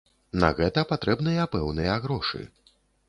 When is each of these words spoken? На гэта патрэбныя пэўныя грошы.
На 0.43 0.47
гэта 0.59 0.83
патрэбныя 0.93 1.45
пэўныя 1.57 1.99
грошы. 2.07 2.41